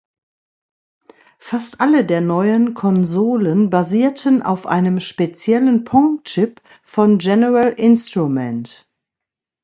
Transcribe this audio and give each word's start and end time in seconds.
Fast 1.37 1.79
alle 1.79 2.03
der 2.03 2.21
neuen 2.21 2.73
Konsolen 2.73 3.69
basierten 3.69 4.41
auf 4.41 4.65
einem 4.65 4.99
speziellen 4.99 5.83
Pong-Chip 5.83 6.59
von 6.81 7.19
General 7.19 7.69
Instrument. 7.73 8.89